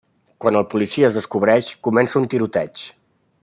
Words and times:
Quan 0.45 0.55
el 0.61 0.65
policia 0.71 1.11
es 1.11 1.19
descobreix, 1.19 1.71
comença 1.89 2.21
un 2.23 2.29
tiroteig. 2.33 2.87